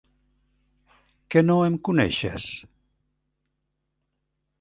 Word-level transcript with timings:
Que 1.35 1.43
no 1.49 1.57
em 1.65 1.75
coneixes? 1.89 2.47